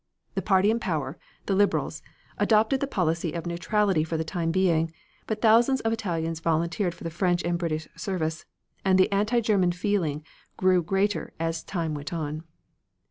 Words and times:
The 0.33 0.41
party 0.41 0.71
in 0.71 0.79
power, 0.79 1.19
the 1.45 1.53
Liberals, 1.53 2.01
adopted 2.39 2.79
the 2.79 2.87
policy 2.87 3.33
of 3.33 3.45
neutrality 3.45 4.03
for 4.03 4.17
the 4.17 4.23
time 4.23 4.49
being, 4.49 4.91
but 5.27 5.43
thousands 5.43 5.79
of 5.81 5.93
Italians 5.93 6.39
volunteered 6.39 6.95
for 6.95 7.03
the 7.03 7.11
French 7.11 7.43
and 7.43 7.55
British 7.59 7.87
service, 7.95 8.45
and 8.83 8.97
the 8.97 9.11
anti 9.11 9.41
German 9.41 9.71
feeling 9.73 10.25
grew 10.57 10.81
greater 10.81 11.33
as 11.39 11.61
time 11.61 11.93
went 11.93 12.11
on. 12.11 12.41